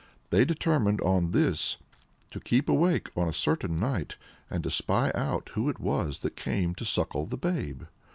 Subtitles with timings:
[0.31, 1.77] They determined on this;
[2.31, 4.17] to keep awake on a certain night,
[4.49, 7.83] and to spy out who it was that came to suckle the babe.